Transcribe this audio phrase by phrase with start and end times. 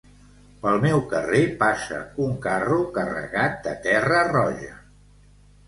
[0.61, 4.77] Pel meu carrer passa un carro carregat de terra roja.